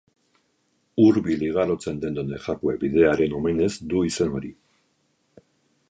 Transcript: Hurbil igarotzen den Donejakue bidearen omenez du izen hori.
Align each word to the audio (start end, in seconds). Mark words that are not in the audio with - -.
Hurbil 1.03 1.43
igarotzen 1.49 2.01
den 2.05 2.17
Donejakue 2.21 2.75
bidearen 2.85 3.39
omenez 3.41 3.71
du 3.93 4.05
izen 4.13 4.35
hori. 4.39 4.55